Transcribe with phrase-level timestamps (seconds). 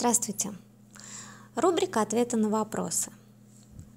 [0.00, 0.54] Здравствуйте.
[1.56, 3.12] Рубрика «Ответы на вопросы».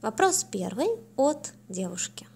[0.02, 2.28] Вопрос первый от девушки.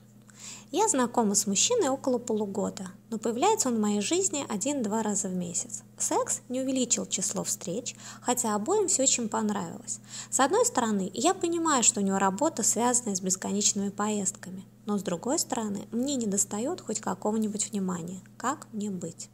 [0.71, 5.33] Я знакома с мужчиной около полугода, но появляется он в моей жизни один-два раза в
[5.33, 5.83] месяц.
[5.97, 9.99] Секс не увеличил число встреч, хотя обоим все очень понравилось.
[10.29, 15.03] С одной стороны, я понимаю, что у него работа, связанная с бесконечными поездками, но с
[15.03, 18.21] другой стороны, мне не достает хоть какого-нибудь внимания.
[18.37, 19.29] Как мне быть?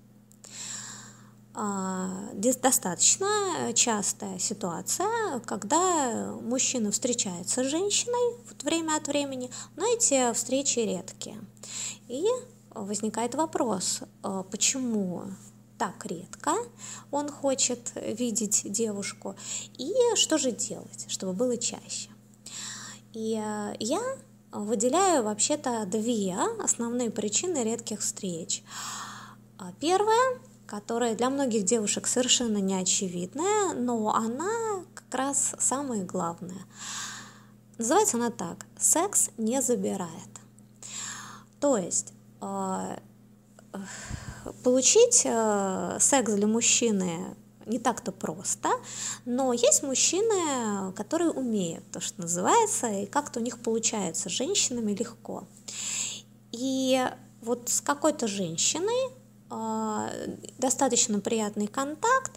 [1.55, 10.33] А, достаточно частая ситуация, когда мужчина встречается с женщиной вот время от времени, но эти
[10.33, 11.39] встречи редкие.
[12.07, 12.25] И
[12.71, 15.25] возникает вопрос, а, почему
[15.77, 16.53] так редко
[17.11, 19.35] он хочет видеть девушку,
[19.77, 22.09] и что же делать, чтобы было чаще.
[23.13, 24.01] И а, я
[24.51, 28.63] выделяю вообще-то две основные причины редких встреч.
[29.79, 36.65] Первая которая для многих девушек совершенно не очевидная, но она как раз самое главное.
[37.77, 40.11] Называется она так «Секс не забирает».
[41.59, 42.97] То есть э,
[44.63, 48.69] получить э, секс для мужчины не так-то просто,
[49.25, 55.45] но есть мужчины, которые умеют то, что называется, и как-то у них получается женщинами легко.
[56.51, 57.05] И
[57.41, 59.11] вот с какой-то женщиной
[60.57, 62.31] достаточно приятный контакт,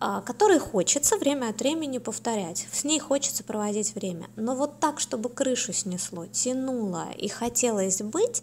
[0.00, 2.66] а, который хочется время от времени повторять.
[2.72, 4.28] С ней хочется проводить время.
[4.36, 8.42] Но вот так, чтобы крышу снесло, тянуло и хотелось быть,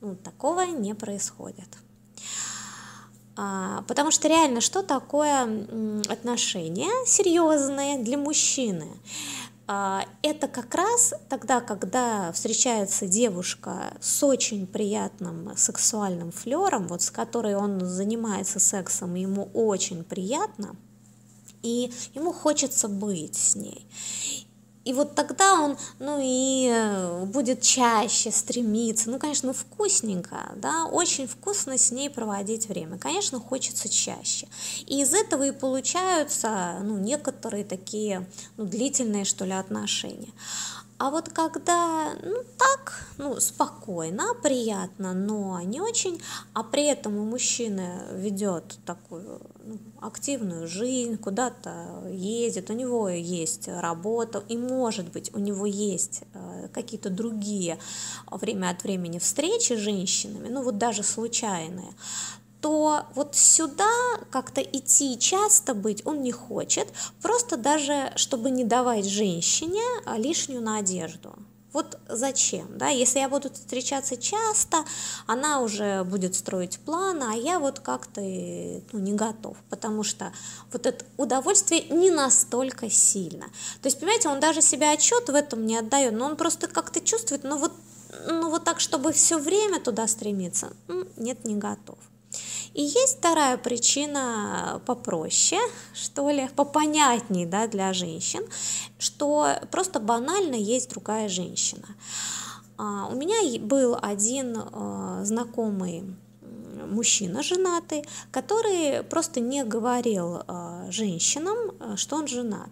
[0.00, 1.68] ну, такого не происходит.
[3.36, 5.44] А, потому что реально, что такое
[6.08, 8.88] отношения серьезные для мужчины?
[9.70, 17.10] А, это как раз тогда, когда встречается девушка с очень приятным сексуальным флером, вот с
[17.10, 20.74] которой он занимается сексом, и ему очень приятно,
[21.62, 23.86] и ему хочется быть с ней.
[24.84, 31.26] И вот тогда он, ну и э, будет чаще стремиться, ну, конечно, вкусненько, да, очень
[31.26, 32.96] вкусно с ней проводить время.
[32.98, 34.48] Конечно, хочется чаще.
[34.86, 38.26] И из этого и получаются, ну, некоторые такие,
[38.56, 40.32] ну, длительные, что ли, отношения.
[40.98, 46.20] А вот когда, ну так, ну спокойно, приятно, но не очень,
[46.54, 53.68] а при этом у мужчины ведет такую ну, активную жизнь, куда-то ездит, у него есть
[53.68, 57.78] работа, и может быть у него есть э, какие-то другие
[58.32, 61.92] время от времени встречи с женщинами, ну вот даже случайные,
[62.60, 63.88] то вот сюда
[64.30, 66.88] как-то идти часто быть он не хочет,
[67.22, 71.34] просто даже чтобы не давать женщине а, лишнюю надежду.
[71.72, 74.78] Вот зачем, да, если я буду встречаться часто,
[75.26, 80.32] она уже будет строить планы, а я вот как-то ну, не готов, потому что
[80.72, 83.46] вот это удовольствие не настолько сильно.
[83.82, 87.02] То есть, понимаете, он даже себе отчет в этом не отдает, но он просто как-то
[87.02, 87.72] чувствует, ну вот,
[88.26, 90.72] ну вот так, чтобы все время туда стремиться,
[91.16, 91.98] нет, не готов.
[92.78, 95.60] И есть вторая причина попроще,
[95.94, 98.44] что ли, попонятней да, для женщин,
[99.00, 101.88] что просто банально есть другая женщина.
[102.76, 106.04] А, у меня был один а, знакомый
[106.88, 112.70] мужчина женатый, который просто не говорил а, женщинам, что он женат.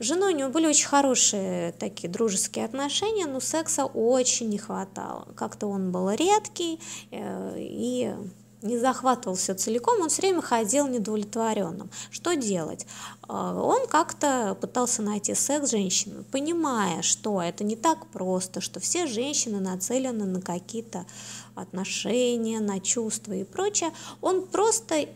[0.00, 5.28] С женой у него были очень хорошие такие дружеские отношения, но секса очень не хватало.
[5.34, 6.78] Как-то он был редкий,
[7.10, 8.14] э, и
[8.62, 11.90] не захватывал все целиком, он все время ходил недовлетворенным.
[12.10, 12.86] Что делать?
[13.28, 18.80] А, он как-то пытался найти секс с женщиной, понимая, что это не так просто, что
[18.80, 21.06] все женщины нацелены на какие-то
[21.54, 23.90] отношения, на чувства и прочее.
[24.20, 25.06] Он просто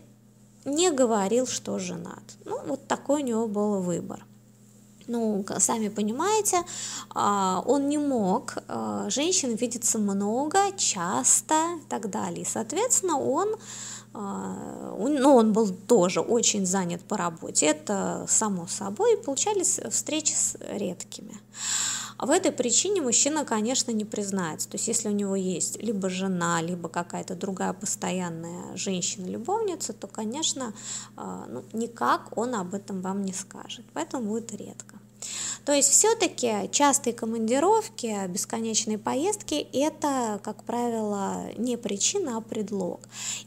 [0.65, 2.23] не говорил, что женат.
[2.45, 4.25] Ну, вот такой у него был выбор
[5.07, 6.61] ну, сами понимаете,
[7.13, 12.45] а, он не мог а, женщин видеться много, часто и так далее.
[12.45, 13.55] Соответственно, он
[14.13, 20.55] а, ну, он был тоже очень занят по работе, это само собой, получались встречи с
[20.69, 21.37] редкими.
[22.17, 24.69] А в этой причине мужчина, конечно, не признается.
[24.69, 30.73] То есть, если у него есть либо жена, либо какая-то другая постоянная женщина-любовница, то, конечно,
[31.17, 33.85] ну, никак он об этом вам не скажет.
[33.93, 34.95] Поэтому будет редко.
[35.65, 43.01] То есть все-таки частые командировки, бесконечные поездки– это, как правило, не причина, а предлог.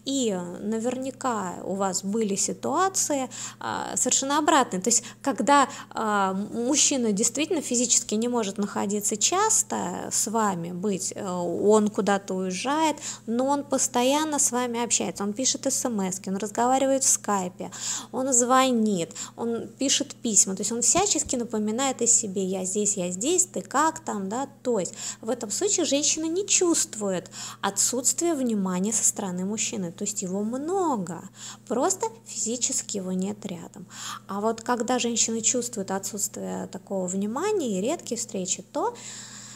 [0.04, 3.30] И наверняка у вас были ситуации
[3.60, 4.82] а, совершенно обратные.
[4.82, 11.24] То есть когда а, мужчина действительно физически не может находиться часто с вами, быть, э,
[11.24, 17.08] он куда-то уезжает, но он постоянно с вами общается, он пишет смс, он разговаривает в
[17.08, 17.70] скайпе,
[18.10, 23.10] он звонит, он пишет письма, то есть он всячески напоминает о себе, я здесь, я
[23.10, 28.92] здесь, ты как там, да, то есть в этом случае женщина не чувствует отсутствие внимания
[28.92, 31.28] со стороны мужчины, то есть его много,
[31.66, 33.86] просто физически его нет рядом.
[34.26, 38.94] А вот когда женщина чувствует отсутствие такого внимания и редкие встречи, то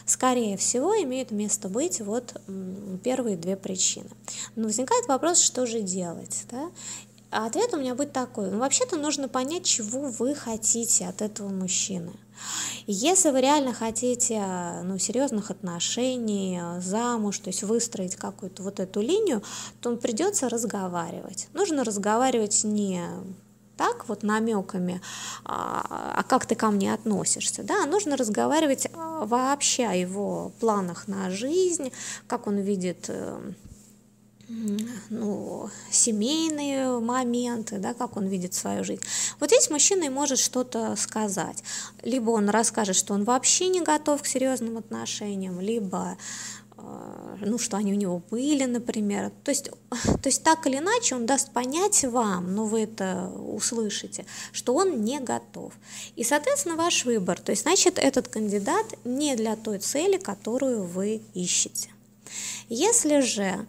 [0.05, 2.41] скорее всего, имеют место быть вот
[3.03, 4.11] первые две причины.
[4.57, 6.45] Но возникает вопрос, что же делать.
[6.51, 6.71] Да?
[7.32, 8.50] А ответ у меня будет такой.
[8.50, 12.12] Ну, вообще-то нужно понять, чего вы хотите от этого мужчины.
[12.87, 14.44] Если вы реально хотите
[14.84, 19.43] ну, серьезных отношений, замуж, то есть выстроить какую-то вот эту линию,
[19.81, 21.49] то придется разговаривать.
[21.55, 23.02] Нужно разговаривать не
[23.79, 25.00] так вот намеками,
[25.44, 31.08] а, а как ты ко мне относишься, да, нужно разговаривать а, вообще о его планах
[31.08, 31.90] на жизнь,
[32.26, 33.52] как он видит э,
[35.11, 39.03] ну, семейные моменты, да, как он видит свою жизнь.
[39.41, 41.63] Вот здесь мужчина и может что-то сказать.
[42.03, 46.17] Либо он расскажет, что он вообще не готов к серьезным отношениям, либо
[46.77, 49.33] э, ну, что они у него были, например.
[49.45, 54.27] То есть, то есть так или иначе он даст понять вам, ну вы это услышите,
[54.53, 55.73] что он не готов.
[56.17, 57.41] И, соответственно, ваш выбор.
[57.41, 61.89] То есть, значит, этот кандидат не для той цели, которую вы ищете.
[62.69, 63.67] Если же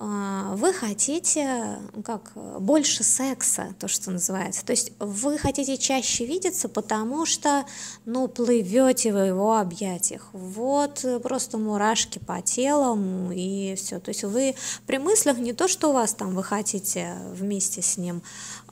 [0.00, 4.64] вы хотите как больше секса, то, что называется.
[4.64, 7.66] То есть вы хотите чаще видеться, потому что,
[8.06, 10.28] ну, плывете в его объятиях.
[10.32, 14.00] Вот просто мурашки по телу и все.
[14.00, 14.54] То есть вы
[14.86, 18.22] при мыслях не то, что у вас там вы хотите вместе с ним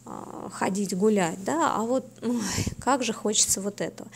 [0.07, 2.41] а, ходить гулять, да, а вот ой,
[2.81, 4.09] как же хочется вот этого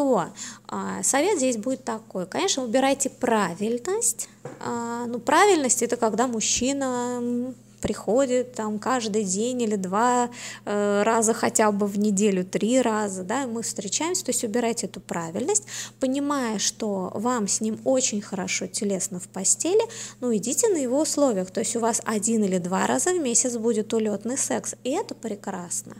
[0.00, 0.32] то
[0.68, 2.26] а, совет здесь будет такой.
[2.26, 4.28] Конечно, выбирайте правильность.
[4.64, 7.52] А, ну, правильность это когда мужчина
[7.82, 10.30] приходит там каждый день или два
[10.66, 15.00] э, раза хотя бы в неделю, три раза, да, мы встречаемся, то есть убирайте эту
[15.00, 15.64] правильность,
[15.98, 19.82] понимая, что вам с ним очень хорошо телесно в постели,
[20.20, 23.56] ну идите на его условиях, то есть у вас один или два раза в месяц
[23.56, 25.96] будет улетный секс, и это прекрасно.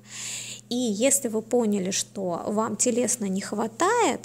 [0.71, 4.21] И если вы поняли, что вам телесно не хватает,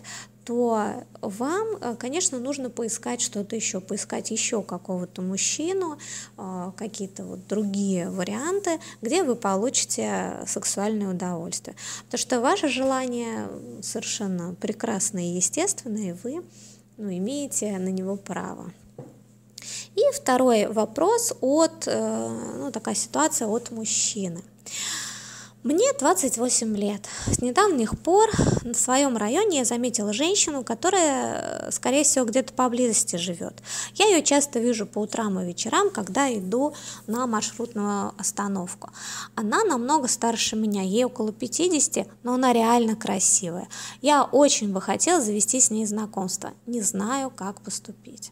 [0.45, 5.97] то вам, э, конечно, нужно поискать что-то еще, поискать еще какого-то мужчину,
[6.38, 11.75] э, какие-то вот другие варианты, где вы получите сексуальное удовольствие.
[12.06, 13.50] Потому что ваше желание
[13.81, 16.44] совершенно прекрасное и естественное, и вы
[16.98, 18.71] ну, имеете на него право.
[19.95, 24.44] И второй вопрос от, э, ну, такая ситуация от мужчины.
[25.65, 27.07] Мне 28 лет.
[27.25, 28.29] С недавних пор
[28.62, 33.63] в своем районе я заметила женщину, которая, скорее всего, где-то поблизости живет.
[33.95, 36.75] Я ее часто вижу по утрам и вечерам, когда иду
[37.07, 38.91] на маршрутную остановку.
[39.33, 43.67] Она намного старше меня, ей около 50, но она реально красивая.
[44.03, 46.53] Я очень бы хотела завести с ней знакомство.
[46.67, 48.31] Не знаю, как поступить.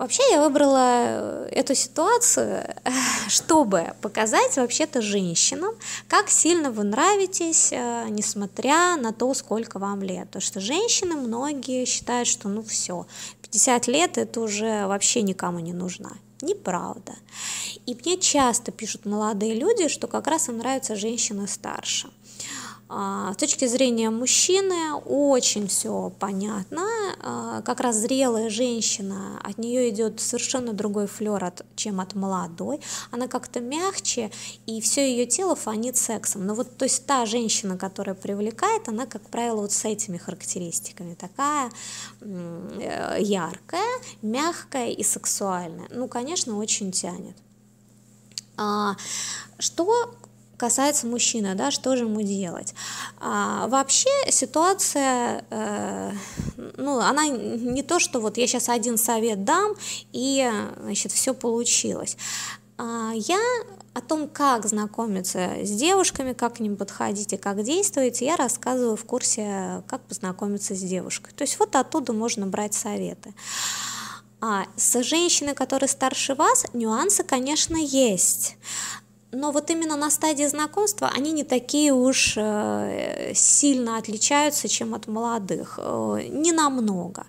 [0.00, 2.64] Вообще я выбрала э, эту ситуацию,
[3.28, 5.74] чтобы показать вообще-то женщинам,
[6.08, 10.28] как сильно вы нравитесь, э, несмотря на то, сколько вам лет.
[10.28, 13.06] Потому что женщины многие считают, что ну все,
[13.42, 16.12] 50 лет это уже вообще никому не нужна.
[16.40, 17.12] Неправда.
[17.84, 22.08] И мне часто пишут молодые люди, что как раз им нравятся женщины старше.
[22.92, 26.82] А, с точки зрения мужчины очень все понятно.
[27.22, 32.80] А, как раз зрелая женщина, от нее идет совершенно другой флер, от, чем от молодой.
[33.12, 34.32] Она как-то мягче,
[34.66, 36.44] и все ее тело фонит сексом.
[36.44, 41.14] Но вот то есть та женщина, которая привлекает, она, как правило, вот с этими характеристиками.
[41.14, 41.70] Такая
[42.22, 45.86] э, яркая, мягкая и сексуальная.
[45.90, 47.36] Ну, конечно, очень тянет.
[48.56, 48.96] А,
[49.60, 50.12] что
[50.60, 52.74] касается мужчины, да, что же ему делать?
[53.18, 56.12] А, вообще ситуация, э,
[56.76, 59.72] ну, она не то, что вот я сейчас один совет дам,
[60.12, 60.46] и,
[60.82, 62.18] значит, все получилось.
[62.76, 63.40] А, я
[63.94, 68.96] о том, как знакомиться с девушками, как к ним подходить и как действовать, я рассказываю
[68.96, 71.32] в курсе «Как познакомиться с девушкой».
[71.34, 73.34] То есть вот оттуда можно брать советы.
[74.40, 78.56] А с женщиной, которая старше вас, нюансы, конечно, есть.
[79.32, 85.06] Но вот именно на стадии знакомства они не такие уж э, сильно отличаются, чем от
[85.06, 87.24] молодых, э, не намного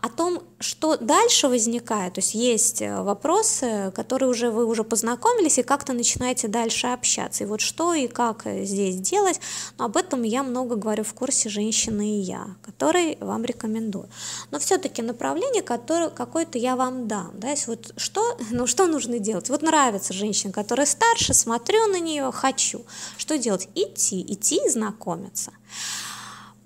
[0.00, 5.58] о том, что дальше возникает, то есть есть э, вопросы, которые уже вы уже познакомились
[5.58, 7.44] и как-то начинаете дальше общаться.
[7.44, 9.40] И вот что и как э, здесь делать,
[9.78, 14.08] но об этом я много говорю в курсе «Женщина и я», который вам рекомендую.
[14.50, 17.32] Но все-таки направление, которое какое-то я вам дам.
[17.34, 19.48] Да, есть вот что, ну, что нужно делать?
[19.48, 22.82] Вот нравится женщина, которая старше, смотрю на нее, хочу.
[23.16, 23.68] Что делать?
[23.74, 25.52] Идти, идти и знакомиться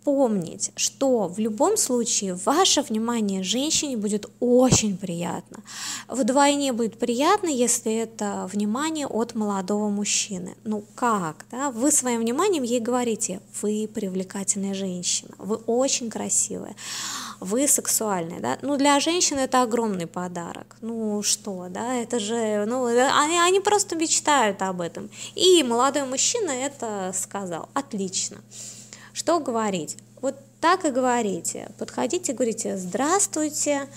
[0.05, 5.63] помнить, что в любом случае ваше внимание женщине будет очень приятно.
[6.09, 10.55] Вдвойне будет приятно, если это внимание от молодого мужчины.
[10.65, 11.47] Ну как?
[11.51, 11.71] Да?
[11.71, 16.77] Вы своим вниманием ей говорите, вы привлекательная женщина, вы очень красивая,
[17.41, 18.41] вы сексуальная.
[18.41, 18.59] Да?
[18.63, 20.77] Ну для женщины это огромный подарок.
[20.83, 25.09] Ну что, да, это же, ну они, они просто мечтают об этом.
[25.35, 27.69] И молодой мужчина это сказал.
[27.73, 28.37] Отлично.
[29.15, 29.97] Что говорить?
[30.21, 31.69] Вот так и говорите.
[31.79, 33.89] Подходите, говорите, здравствуйте,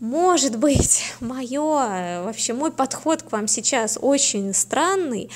[0.00, 5.30] может быть, мое, вообще мой подход к вам сейчас очень странный,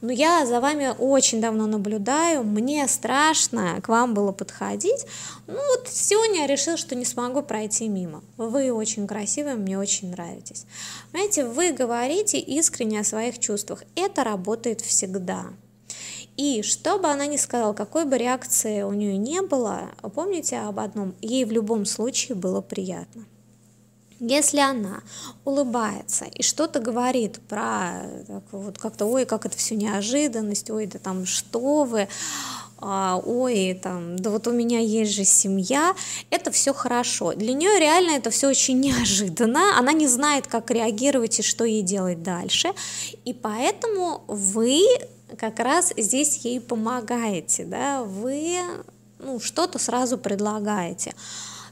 [0.00, 5.06] но я за вами очень давно наблюдаю, мне страшно к вам было подходить.
[5.46, 8.24] Ну вот сегодня я решил, что не смогу пройти мимо.
[8.38, 10.66] Вы очень красивые, мне очень нравитесь.
[11.12, 13.84] Понимаете, вы говорите искренне о своих чувствах.
[13.94, 15.44] Это работает всегда.
[16.36, 20.80] И что бы она ни сказала, какой бы реакции у нее не было, помните об
[20.80, 23.26] одном, ей в любом случае было приятно.
[24.24, 25.02] Если она
[25.44, 31.00] улыбается и что-то говорит про так, вот как-то, ой, как это все неожиданность, ой, да
[31.00, 32.06] там что вы,
[32.78, 35.96] а, ой, там, да вот у меня есть же семья,
[36.30, 37.32] это все хорошо.
[37.32, 41.82] Для нее реально это все очень неожиданно, она не знает, как реагировать и что ей
[41.82, 42.72] делать дальше,
[43.24, 44.82] и поэтому вы
[45.38, 48.58] как раз здесь ей помогаете, да, вы
[49.18, 51.14] ну, что-то сразу предлагаете.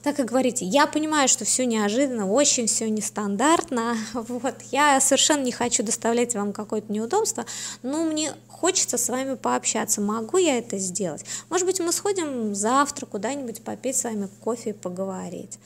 [0.02, 5.52] Так и говорите, я понимаю, что все неожиданно, очень все нестандартно, вот, я совершенно не
[5.52, 7.44] хочу доставлять вам какое-то неудобство,
[7.82, 11.24] но мне хочется с вами пообщаться, могу я это сделать?
[11.50, 15.58] Может быть, мы сходим завтра куда-нибудь попить с вами кофе и поговорить.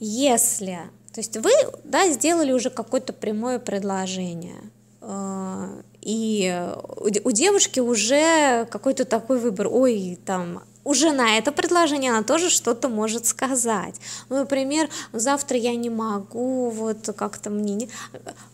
[0.00, 0.80] Если,
[1.12, 1.52] то есть вы,
[1.84, 4.60] да, сделали уже какое-то прямое предложение,
[5.00, 6.70] э, и
[7.24, 12.88] у девушки уже какой-то такой выбор, ой, там, уже на это предложение она тоже что-то
[12.88, 13.94] может сказать.
[14.28, 17.88] Ну, например, завтра я не могу, вот как-то мне не...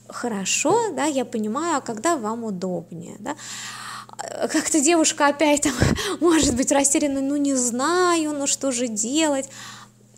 [0.08, 3.36] Хорошо, да, я понимаю, а когда вам удобнее, да.
[4.52, 5.72] Как-то девушка опять там
[6.20, 9.48] может быть растеряна, ну не знаю, ну что же делать,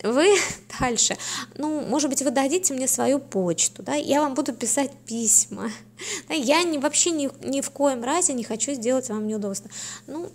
[0.03, 0.35] вы
[0.81, 1.17] дальше,
[1.57, 5.71] ну, может быть, вы дадите мне свою почту, да, я вам буду писать письма,
[6.29, 9.71] да, я не, вообще ни, ни в коем разе не хочу сделать вам неудобство,
[10.07, 10.31] ну,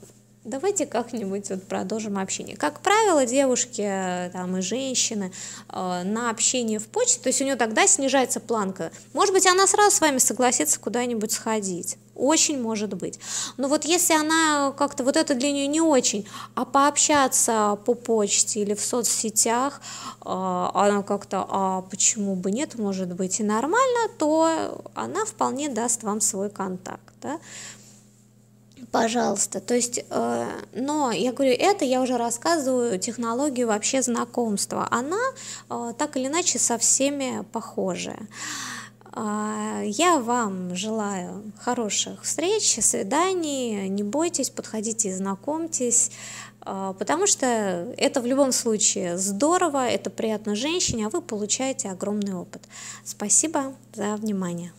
[0.48, 2.56] давайте как-нибудь вот продолжим общение.
[2.56, 3.84] Как правило, девушки
[4.34, 5.32] там, и женщины
[5.70, 8.92] э, на общение в почте, то есть у нее тогда снижается планка.
[9.14, 11.98] Может быть, она сразу с вами согласится куда-нибудь сходить.
[12.16, 13.20] Очень может быть.
[13.58, 18.62] Но вот если она как-то, вот это для нее не очень, а пообщаться по почте
[18.62, 19.82] или в соцсетях,
[20.22, 26.02] а, она как-то, а почему бы нет, может быть и нормально, то она вполне даст
[26.02, 27.02] вам свой контакт.
[27.22, 27.40] Да?
[28.92, 34.88] Пожалуйста, то есть, э, но я говорю, это я уже рассказываю технологию вообще знакомства.
[34.90, 35.20] Она
[35.70, 38.28] э, так или иначе со всеми похожая.
[39.20, 46.12] А, я вам желаю хороших встреч, свиданий, не бойтесь, подходите и знакомьтесь,
[46.62, 47.48] а, потому что
[47.98, 52.62] это в любом случае здорово, это приятно женщине, а вы получаете огромный опыт.
[53.04, 54.72] Спасибо за внимание.